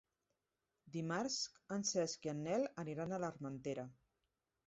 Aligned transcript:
Dimarts 0.93 1.35
en 1.75 1.85
Cesc 1.91 2.25
i 2.29 2.33
en 2.33 2.41
Nel 2.47 2.65
aniran 2.85 3.13
a 3.13 3.19
l'Armentera. 3.25 3.87